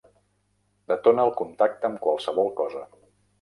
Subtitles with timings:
[0.91, 2.83] Detona al contacte amb qualsevol cosa.